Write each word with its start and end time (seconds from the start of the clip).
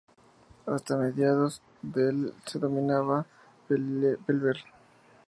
Hasta 0.65 0.97
mediados 0.97 1.61
del 1.83 2.33
se 2.47 2.57
denominaba 2.57 3.23
Bellver. 3.69 4.57